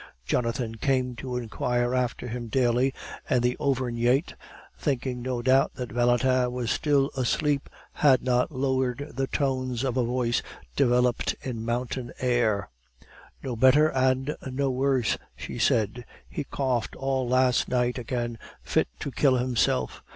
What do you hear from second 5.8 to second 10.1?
Valentin was still asleep, had not lowered the tones of a